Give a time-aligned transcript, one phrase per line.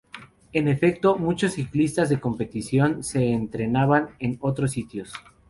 [0.51, 5.13] En efecto, muchos ciclistas de competición se entrenaban en otros sitios.